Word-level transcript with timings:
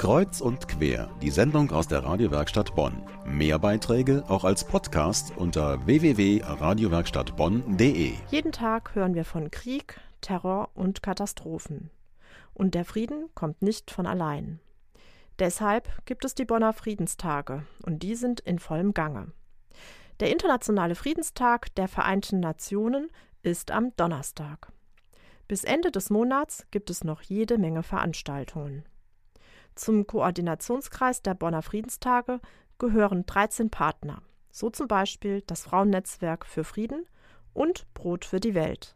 Kreuz 0.00 0.40
und 0.40 0.66
quer, 0.66 1.10
die 1.20 1.28
Sendung 1.28 1.70
aus 1.72 1.86
der 1.86 2.02
Radiowerkstatt 2.02 2.74
Bonn. 2.74 3.02
Mehr 3.26 3.58
Beiträge 3.58 4.24
auch 4.28 4.44
als 4.44 4.64
Podcast 4.64 5.36
unter 5.36 5.84
www.radiowerkstattbonn.de. 5.84 8.14
Jeden 8.30 8.50
Tag 8.50 8.94
hören 8.94 9.14
wir 9.14 9.26
von 9.26 9.50
Krieg, 9.50 10.00
Terror 10.22 10.70
und 10.72 11.02
Katastrophen. 11.02 11.90
Und 12.54 12.74
der 12.74 12.86
Frieden 12.86 13.28
kommt 13.34 13.60
nicht 13.60 13.90
von 13.90 14.06
allein. 14.06 14.58
Deshalb 15.38 15.90
gibt 16.06 16.24
es 16.24 16.34
die 16.34 16.46
Bonner 16.46 16.72
Friedenstage 16.72 17.66
und 17.84 18.02
die 18.02 18.14
sind 18.14 18.40
in 18.40 18.58
vollem 18.58 18.94
Gange. 18.94 19.32
Der 20.18 20.32
Internationale 20.32 20.94
Friedenstag 20.94 21.74
der 21.74 21.88
Vereinten 21.88 22.40
Nationen 22.40 23.10
ist 23.42 23.70
am 23.70 23.94
Donnerstag. 23.96 24.72
Bis 25.46 25.62
Ende 25.62 25.90
des 25.90 26.08
Monats 26.08 26.64
gibt 26.70 26.88
es 26.88 27.04
noch 27.04 27.20
jede 27.20 27.58
Menge 27.58 27.82
Veranstaltungen. 27.82 28.86
Zum 29.80 30.06
Koordinationskreis 30.06 31.22
der 31.22 31.32
Bonner 31.32 31.62
Friedenstage 31.62 32.40
gehören 32.78 33.24
13 33.24 33.70
Partner, 33.70 34.20
so 34.50 34.68
zum 34.68 34.88
Beispiel 34.88 35.40
das 35.46 35.62
Frauennetzwerk 35.62 36.44
für 36.44 36.64
Frieden 36.64 37.06
und 37.54 37.86
Brot 37.94 38.26
für 38.26 38.40
die 38.40 38.52
Welt. 38.52 38.94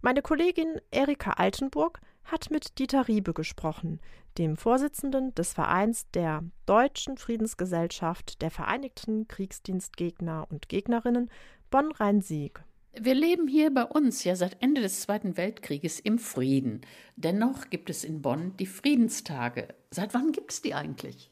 Meine 0.00 0.22
Kollegin 0.22 0.80
Erika 0.90 1.32
Altenburg 1.32 2.00
hat 2.24 2.50
mit 2.50 2.78
Dieter 2.78 3.06
Riebe 3.06 3.34
gesprochen, 3.34 4.00
dem 4.38 4.56
Vorsitzenden 4.56 5.34
des 5.34 5.52
Vereins 5.52 6.10
der 6.12 6.42
Deutschen 6.64 7.18
Friedensgesellschaft 7.18 8.40
der 8.40 8.50
Vereinigten 8.50 9.28
Kriegsdienstgegner 9.28 10.46
und 10.48 10.70
Gegnerinnen 10.70 11.30
Bonn-Rhein-Sieg. 11.68 12.64
Wir 13.00 13.14
leben 13.14 13.48
hier 13.48 13.72
bei 13.72 13.84
uns 13.84 14.22
ja 14.24 14.36
seit 14.36 14.62
Ende 14.62 14.80
des 14.80 15.00
Zweiten 15.00 15.36
Weltkrieges 15.36 15.98
im 15.98 16.18
Frieden. 16.18 16.82
Dennoch 17.16 17.70
gibt 17.70 17.90
es 17.90 18.04
in 18.04 18.22
Bonn 18.22 18.56
die 18.58 18.66
Friedenstage. 18.66 19.68
Seit 19.90 20.14
wann 20.14 20.32
gibt 20.32 20.52
es 20.52 20.62
die 20.62 20.74
eigentlich? 20.74 21.30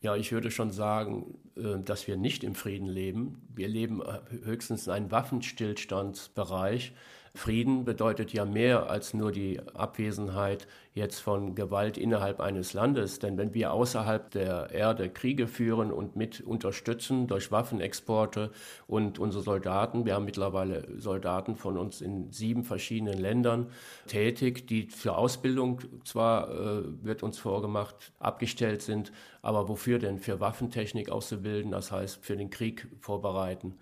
Ja, 0.00 0.16
ich 0.16 0.32
würde 0.32 0.50
schon 0.50 0.70
sagen, 0.70 1.38
äh, 1.56 1.78
dass 1.82 2.06
wir 2.06 2.16
nicht 2.16 2.44
im 2.44 2.54
Frieden 2.54 2.86
leben. 2.86 3.48
Wir 3.54 3.68
leben 3.68 4.00
äh, 4.00 4.20
höchstens 4.44 4.86
in 4.86 4.92
einem 4.92 5.10
Waffenstillstandsbereich. 5.10 6.94
Frieden 7.38 7.84
bedeutet 7.84 8.32
ja 8.32 8.44
mehr 8.44 8.90
als 8.90 9.14
nur 9.14 9.30
die 9.30 9.60
Abwesenheit 9.72 10.66
jetzt 10.92 11.20
von 11.20 11.54
Gewalt 11.54 11.96
innerhalb 11.96 12.40
eines 12.40 12.72
Landes. 12.72 13.20
Denn 13.20 13.38
wenn 13.38 13.54
wir 13.54 13.72
außerhalb 13.72 14.28
der 14.32 14.70
Erde 14.70 15.08
Kriege 15.08 15.46
führen 15.46 15.92
und 15.92 16.16
mit 16.16 16.40
unterstützen 16.40 17.28
durch 17.28 17.52
Waffenexporte 17.52 18.50
und 18.88 19.20
unsere 19.20 19.44
Soldaten, 19.44 20.04
wir 20.04 20.16
haben 20.16 20.24
mittlerweile 20.24 20.88
Soldaten 20.98 21.54
von 21.54 21.78
uns 21.78 22.00
in 22.00 22.32
sieben 22.32 22.64
verschiedenen 22.64 23.18
Ländern 23.18 23.68
tätig, 24.08 24.66
die 24.66 24.88
für 24.88 25.16
Ausbildung 25.16 25.80
zwar, 26.04 26.50
äh, 26.50 26.82
wird 27.04 27.22
uns 27.22 27.38
vorgemacht, 27.38 28.12
abgestellt 28.18 28.82
sind, 28.82 29.12
aber 29.42 29.68
wofür 29.68 30.00
denn? 30.00 30.18
Für 30.18 30.40
Waffentechnik 30.40 31.08
auszubilden, 31.08 31.70
das 31.70 31.92
heißt 31.92 32.18
für 32.24 32.36
den 32.36 32.50
Krieg 32.50 32.88
vorbereiten. 33.00 33.78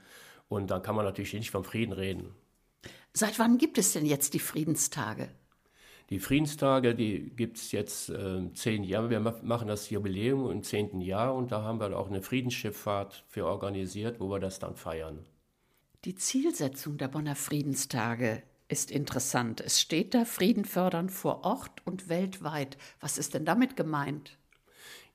Und 0.48 0.70
dann 0.70 0.82
kann 0.82 0.94
man 0.94 1.06
natürlich 1.06 1.32
nicht 1.32 1.50
vom 1.50 1.64
Frieden 1.64 1.92
reden. 1.92 2.34
Seit 3.18 3.38
wann 3.38 3.56
gibt 3.56 3.78
es 3.78 3.94
denn 3.94 4.04
jetzt 4.04 4.34
die 4.34 4.38
Friedenstage? 4.38 5.30
Die 6.10 6.18
Friedenstage, 6.18 6.94
die 6.94 7.30
gibt 7.34 7.56
es 7.56 7.72
jetzt 7.72 8.10
äh, 8.10 8.52
zehn 8.52 8.84
Jahre. 8.84 9.08
Wir 9.08 9.20
machen 9.20 9.68
das 9.68 9.88
Jubiläum 9.88 10.50
im 10.50 10.62
zehnten 10.62 11.00
Jahr 11.00 11.34
und 11.34 11.50
da 11.50 11.62
haben 11.62 11.80
wir 11.80 11.98
auch 11.98 12.08
eine 12.08 12.20
Friedensschifffahrt 12.20 13.24
für 13.26 13.46
organisiert, 13.46 14.20
wo 14.20 14.28
wir 14.28 14.38
das 14.38 14.58
dann 14.58 14.76
feiern. 14.76 15.24
Die 16.04 16.14
Zielsetzung 16.14 16.98
der 16.98 17.08
Bonner 17.08 17.36
Friedenstage 17.36 18.42
ist 18.68 18.90
interessant. 18.90 19.62
Es 19.62 19.80
steht 19.80 20.12
da 20.12 20.26
Frieden 20.26 20.66
fördern 20.66 21.08
vor 21.08 21.42
Ort 21.42 21.86
und 21.86 22.10
weltweit. 22.10 22.76
Was 23.00 23.16
ist 23.16 23.32
denn 23.32 23.46
damit 23.46 23.76
gemeint? 23.76 24.36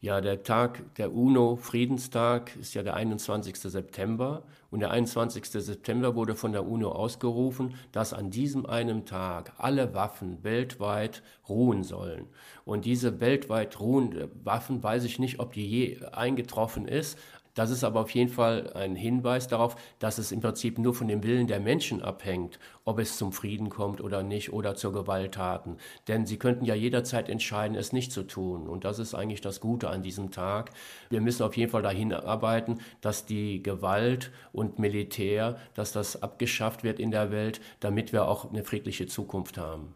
Ja, 0.04 0.20
der 0.20 0.42
Tag, 0.42 0.96
der 0.96 1.14
UNO-Friedenstag 1.14 2.56
ist 2.56 2.74
ja 2.74 2.82
der 2.82 2.96
21. 2.96 3.56
September. 3.56 4.42
Und 4.72 4.80
der 4.80 4.90
21. 4.90 5.46
September 5.46 6.16
wurde 6.16 6.34
von 6.34 6.54
der 6.54 6.66
UNO 6.66 6.92
ausgerufen, 6.92 7.76
dass 7.92 8.12
an 8.12 8.32
diesem 8.32 8.66
einen 8.66 9.06
Tag 9.06 9.54
alle 9.60 9.94
Waffen 9.94 10.44
weltweit 10.44 11.22
ruhen 11.48 11.84
sollen. 11.84 12.26
Und 12.66 12.86
diese 12.86 13.20
weltweit 13.20 13.80
ruhende 13.80 14.32
Waffen, 14.44 14.82
weiß 14.82 15.04
ich 15.04 15.20
nicht, 15.20 15.40
ob 15.40 15.54
die 15.54 15.68
je 15.68 16.04
eingetroffen 16.14 16.88
ist, 16.88 17.20
das 17.54 17.70
ist 17.70 17.84
aber 17.84 18.02
auf 18.02 18.12
jeden 18.12 18.32
Fall 18.32 18.72
ein 18.74 18.96
Hinweis 18.96 19.48
darauf, 19.48 19.76
dass 20.00 20.18
es 20.18 20.32
im 20.32 20.42
Prinzip 20.42 20.78
nur 20.78 20.94
von 20.94 21.08
dem 21.08 21.24
Willen 21.24 21.48
der 21.48 21.60
Menschen 21.60 22.02
abhängt, 22.02 22.60
ob 22.86 23.00
es 23.00 23.18
zum 23.18 23.34
Frieden 23.34 23.70
kommt 23.70 24.02
oder 24.02 24.24
nicht 24.24 24.54
oder 24.54 24.76
zur 24.76 24.94
Gewalttaten. 24.94 25.78
Denn 26.08 26.26
sie 26.26 26.38
könnten 26.38 26.66
ja 26.66 26.76
jederzeit 26.76 27.30
entscheiden, 27.30 27.76
es 27.76 27.94
nicht 27.94 28.12
zu 28.12 28.24
tun. 28.24 28.68
Und 28.68 28.86
das 28.86 29.00
ist 29.00 29.14
eigentlich 29.14 29.42
das 29.42 29.60
Gute 29.60 29.90
an 29.90 30.02
diesem 30.04 30.32
Tag. 30.32 30.72
Wir 31.10 31.22
müssen 31.22 31.44
auf 31.44 31.58
jeden 31.58 31.72
Fall 31.72 31.82
dahin 31.82 32.14
arbeiten, 32.14 32.80
dass 33.02 33.26
die 33.26 33.62
Gewalt 33.62 34.32
und 34.54 34.80
Militär, 34.80 35.58
dass 35.74 35.92
das 35.92 36.22
abgeschafft 36.22 36.84
wird 36.84 37.00
in 37.00 37.12
der 37.12 37.32
Welt, 37.32 37.62
damit 37.80 38.14
wir 38.14 38.28
auch 38.28 38.50
eine 38.50 38.64
friedliche 38.64 39.08
Zukunft 39.08 39.58
haben. 39.58 39.94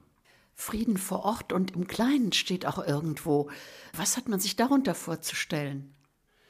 Frieden 0.56 0.98
vor 0.98 1.26
Ort 1.26 1.52
und 1.52 1.76
im 1.76 1.86
Kleinen 1.86 2.32
steht 2.32 2.66
auch 2.66 2.86
irgendwo. 2.86 3.50
Was 3.94 4.16
hat 4.16 4.30
man 4.30 4.40
sich 4.40 4.56
darunter 4.56 4.96
vorzustellen? 4.96 5.94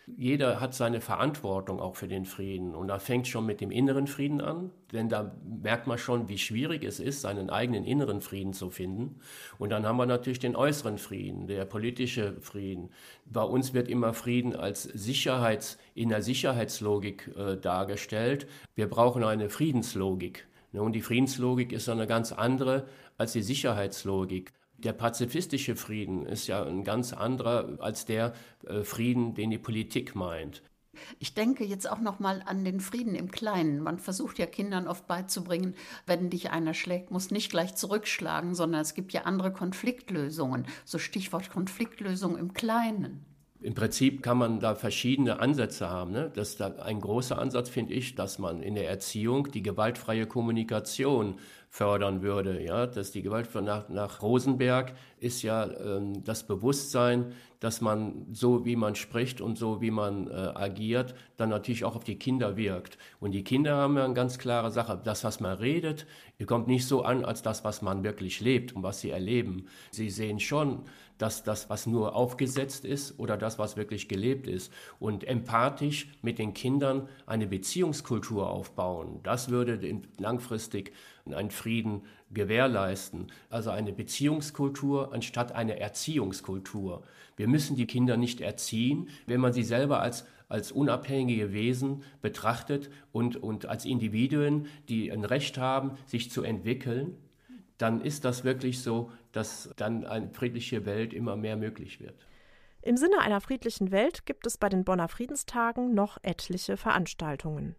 Jeder 0.07 0.59
hat 0.59 0.75
seine 0.75 1.01
Verantwortung 1.01 1.79
auch 1.79 1.95
für 1.95 2.07
den 2.07 2.25
Frieden. 2.25 2.75
Und 2.75 2.89
da 2.89 2.99
fängt 2.99 3.27
schon 3.27 3.45
mit 3.45 3.59
dem 3.59 3.71
inneren 3.71 4.05
Frieden 4.05 4.39
an, 4.39 4.71
denn 4.91 5.09
da 5.09 5.35
merkt 5.63 5.87
man 5.87 5.97
schon, 5.97 6.29
wie 6.29 6.37
schwierig 6.37 6.83
es 6.83 6.99
ist, 6.99 7.21
seinen 7.21 7.49
eigenen 7.49 7.83
inneren 7.83 8.21
Frieden 8.21 8.53
zu 8.53 8.69
finden. 8.69 9.19
Und 9.57 9.71
dann 9.71 9.85
haben 9.85 9.97
wir 9.97 10.05
natürlich 10.05 10.39
den 10.39 10.55
äußeren 10.55 10.99
Frieden, 10.99 11.47
der 11.47 11.65
politische 11.65 12.39
Frieden. 12.41 12.89
Bei 13.25 13.43
uns 13.43 13.73
wird 13.73 13.87
immer 13.87 14.13
Frieden 14.13 14.55
als 14.55 14.83
Sicherheits, 14.83 15.79
in 15.95 16.09
der 16.09 16.21
Sicherheitslogik 16.21 17.31
äh, 17.35 17.57
dargestellt. 17.57 18.47
Wir 18.75 18.87
brauchen 18.87 19.23
eine 19.23 19.49
Friedenslogik. 19.49 20.47
Ne, 20.71 20.83
und 20.83 20.93
die 20.93 21.01
Friedenslogik 21.01 21.71
ist 21.71 21.89
eine 21.89 22.05
ganz 22.05 22.31
andere 22.31 22.85
als 23.17 23.33
die 23.33 23.41
Sicherheitslogik. 23.41 24.51
Der 24.77 24.93
pazifistische 24.93 25.75
Frieden 25.75 26.25
ist 26.25 26.47
ja 26.47 26.63
ein 26.63 26.83
ganz 26.83 27.13
anderer 27.13 27.77
als 27.79 28.05
der 28.05 28.33
äh, 28.65 28.83
Frieden, 28.83 29.33
den 29.33 29.49
die 29.49 29.57
Politik 29.57 30.15
meint. 30.15 30.61
Ich 31.19 31.33
denke 31.33 31.65
jetzt 31.65 31.89
auch 31.89 31.99
noch 31.99 32.19
mal 32.19 32.41
an 32.45 32.63
den 32.63 32.79
Frieden 32.79 33.15
im 33.15 33.31
Kleinen. 33.31 33.81
Man 33.81 33.99
versucht 33.99 34.39
ja 34.39 34.45
Kindern 34.45 34.87
oft 34.87 35.07
beizubringen, 35.07 35.75
wenn 36.05 36.29
dich 36.29 36.51
einer 36.51 36.73
schlägt, 36.73 37.11
muss 37.11 37.31
nicht 37.31 37.49
gleich 37.49 37.75
zurückschlagen, 37.75 38.55
sondern 38.55 38.81
es 38.81 38.93
gibt 38.93 39.13
ja 39.13 39.21
andere 39.21 39.51
Konfliktlösungen. 39.51 40.65
So 40.85 40.97
Stichwort 40.97 41.49
Konfliktlösung 41.49 42.37
im 42.37 42.53
Kleinen. 42.53 43.25
Im 43.61 43.73
Prinzip 43.73 44.21
kann 44.21 44.37
man 44.37 44.59
da 44.59 44.75
verschiedene 44.75 45.39
Ansätze 45.39 45.89
haben. 45.89 46.11
Ne? 46.11 46.31
Das 46.35 46.49
ist 46.49 46.59
da 46.59 46.75
ein 46.75 47.01
großer 47.01 47.39
Ansatz, 47.39 47.67
finde 47.67 47.93
ich, 47.93 48.13
dass 48.13 48.37
man 48.37 48.61
in 48.61 48.75
der 48.75 48.87
Erziehung 48.87 49.49
die 49.51 49.63
gewaltfreie 49.63 50.27
Kommunikation 50.27 51.39
fördern 51.75 52.21
würde. 52.21 52.63
Ja, 52.63 52.87
dass 52.87 53.11
die 53.11 53.21
Gewalt 53.21 53.53
nach, 53.55 53.89
nach 53.89 54.21
Rosenberg 54.21 54.93
ist 55.19 55.41
ja 55.41 55.65
ähm, 55.65 56.23
das 56.23 56.47
Bewusstsein, 56.47 57.33
dass 57.59 57.81
man 57.81 58.27
so 58.31 58.63
wie 58.63 58.77
man 58.77 58.95
spricht 58.95 59.41
und 59.41 59.57
so 59.57 59.81
wie 59.81 59.91
man 59.91 60.27
äh, 60.27 60.31
agiert, 60.33 61.15
dann 61.35 61.49
natürlich 61.49 61.83
auch 61.83 61.97
auf 61.97 62.05
die 62.05 62.17
Kinder 62.17 62.55
wirkt. 62.55 62.97
Und 63.19 63.31
die 63.31 63.43
Kinder 63.43 63.75
haben 63.75 63.97
ja 63.97 64.05
eine 64.05 64.13
ganz 64.13 64.37
klare 64.37 64.71
Sache: 64.71 65.01
Das, 65.03 65.25
was 65.25 65.41
man 65.41 65.57
redet, 65.57 66.05
kommt 66.45 66.67
nicht 66.67 66.87
so 66.87 67.01
an 67.01 67.25
als 67.25 67.41
das, 67.41 67.65
was 67.65 67.81
man 67.81 68.05
wirklich 68.05 68.39
lebt 68.39 68.73
und 68.73 68.81
was 68.81 69.01
sie 69.01 69.09
erleben. 69.09 69.65
Sie 69.91 70.09
sehen 70.09 70.39
schon, 70.39 70.83
dass 71.17 71.43
das, 71.43 71.69
was 71.69 71.87
nur 71.87 72.15
aufgesetzt 72.15 72.85
ist 72.85 73.19
oder 73.19 73.35
das, 73.35 73.59
was 73.59 73.75
wirklich 73.75 74.07
gelebt 74.07 74.47
ist. 74.47 74.71
Und 74.99 75.25
empathisch 75.25 76.07
mit 76.21 76.39
den 76.39 76.53
Kindern 76.53 77.09
eine 77.25 77.47
Beziehungskultur 77.47 78.49
aufbauen, 78.49 79.19
das 79.23 79.49
würde 79.49 80.01
langfristig 80.19 80.93
einen 81.33 81.51
Frieden 81.51 82.03
gewährleisten. 82.31 83.31
Also 83.49 83.71
eine 83.71 83.93
Beziehungskultur 83.93 85.13
anstatt 85.13 85.53
eine 85.53 85.79
Erziehungskultur. 85.79 87.03
Wir 87.37 87.47
müssen 87.47 87.75
die 87.75 87.87
Kinder 87.87 88.17
nicht 88.17 88.41
erziehen, 88.41 89.09
wenn 89.25 89.41
man 89.41 89.53
sie 89.53 89.63
selber 89.63 90.01
als 90.01 90.25
als 90.47 90.71
unabhängige 90.71 91.53
Wesen 91.53 92.03
betrachtet 92.21 92.89
und, 93.11 93.35
und 93.35 93.65
als 93.65 93.85
Individuen, 93.85 94.67
die 94.89 95.11
ein 95.11 95.25
Recht 95.25 95.57
haben, 95.57 95.97
sich 96.05 96.29
zu 96.29 96.43
entwickeln, 96.43 97.17
dann 97.77 98.01
ist 98.01 98.25
das 98.25 98.43
wirklich 98.43 98.81
so, 98.81 99.11
dass 99.31 99.73
dann 99.75 100.05
eine 100.05 100.29
friedliche 100.29 100.85
Welt 100.85 101.13
immer 101.13 101.35
mehr 101.35 101.57
möglich 101.57 101.99
wird. 101.99 102.27
Im 102.81 102.97
Sinne 102.97 103.19
einer 103.19 103.41
friedlichen 103.41 103.91
Welt 103.91 104.25
gibt 104.25 104.45
es 104.45 104.57
bei 104.57 104.69
den 104.69 104.85
Bonner 104.85 105.07
Friedenstagen 105.07 105.93
noch 105.93 106.19
etliche 106.21 106.77
Veranstaltungen. 106.77 107.75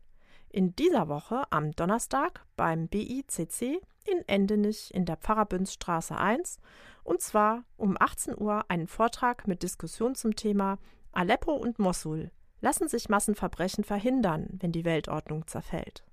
In 0.48 0.74
dieser 0.74 1.08
Woche 1.08 1.42
am 1.50 1.72
Donnerstag 1.72 2.44
beim 2.56 2.88
BICC 2.88 3.80
in 4.04 4.26
Endenich 4.26 4.94
in 4.94 5.04
der 5.04 5.16
Pfarrerbünzstraße 5.16 6.16
1 6.16 6.60
und 7.04 7.20
zwar 7.20 7.64
um 7.76 7.96
18 7.98 8.38
Uhr 8.38 8.64
einen 8.68 8.86
Vortrag 8.86 9.46
mit 9.46 9.62
Diskussion 9.62 10.14
zum 10.14 10.34
Thema 10.34 10.78
Aleppo 11.12 11.52
und 11.52 11.78
Mossul. 11.78 12.30
Lassen 12.60 12.88
sich 12.88 13.08
Massenverbrechen 13.08 13.84
verhindern, 13.84 14.48
wenn 14.60 14.72
die 14.72 14.84
Weltordnung 14.84 15.46
zerfällt? 15.46 16.04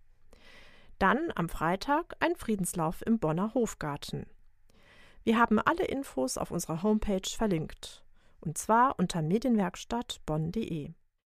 Dann 1.00 1.32
am 1.36 1.50
Freitag 1.50 2.16
ein 2.20 2.36
Friedenslauf 2.36 3.02
im 3.06 3.20
Bonner 3.20 3.54
Hofgarten. 3.54 4.26
Wir 5.24 5.38
haben 5.38 5.60
alle 5.60 5.86
Infos 5.86 6.38
auf 6.38 6.52
unserer 6.52 6.84
Homepage 6.84 7.30
verlinkt. 7.30 8.04
Und 8.42 8.58
zwar 8.58 9.00
unter 9.00 9.22
medienwerkstatt 9.22 10.20
bonn.de. 10.26 10.92